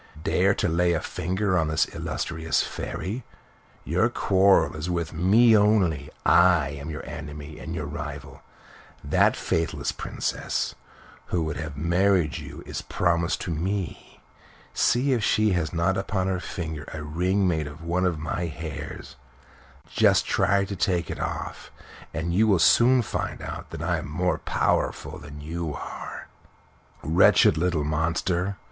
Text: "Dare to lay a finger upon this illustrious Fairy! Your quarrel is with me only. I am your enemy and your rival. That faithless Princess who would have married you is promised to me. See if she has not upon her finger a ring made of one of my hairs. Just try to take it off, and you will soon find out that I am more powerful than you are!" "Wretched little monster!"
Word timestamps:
"Dare 0.23 0.55
to 0.55 0.67
lay 0.67 0.93
a 0.93 0.99
finger 0.99 1.55
upon 1.55 1.67
this 1.67 1.85
illustrious 1.93 2.63
Fairy! 2.63 3.23
Your 3.85 4.09
quarrel 4.09 4.75
is 4.75 4.89
with 4.89 5.13
me 5.13 5.55
only. 5.55 6.09
I 6.25 6.69
am 6.69 6.89
your 6.89 7.05
enemy 7.05 7.59
and 7.59 7.75
your 7.75 7.85
rival. 7.85 8.41
That 9.03 9.35
faithless 9.35 9.91
Princess 9.91 10.73
who 11.27 11.43
would 11.43 11.57
have 11.57 11.77
married 11.77 12.39
you 12.39 12.63
is 12.65 12.81
promised 12.81 13.41
to 13.41 13.51
me. 13.51 14.21
See 14.73 15.13
if 15.13 15.23
she 15.23 15.51
has 15.51 15.71
not 15.71 15.97
upon 15.99 16.25
her 16.25 16.39
finger 16.39 16.87
a 16.91 17.03
ring 17.03 17.47
made 17.47 17.67
of 17.67 17.83
one 17.83 18.07
of 18.07 18.17
my 18.17 18.47
hairs. 18.47 19.17
Just 19.87 20.25
try 20.25 20.65
to 20.65 20.75
take 20.75 21.11
it 21.11 21.19
off, 21.19 21.69
and 22.11 22.33
you 22.33 22.47
will 22.47 22.57
soon 22.57 23.03
find 23.03 23.39
out 23.39 23.69
that 23.69 23.83
I 23.83 23.99
am 23.99 24.09
more 24.09 24.39
powerful 24.39 25.19
than 25.19 25.41
you 25.41 25.75
are!" 25.75 26.27
"Wretched 27.03 27.55
little 27.55 27.83
monster!" 27.83 28.57